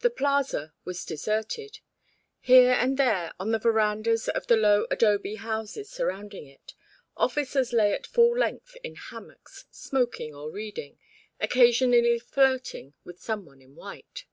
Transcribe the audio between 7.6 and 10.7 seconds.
lay at full length in hammocks, smoking or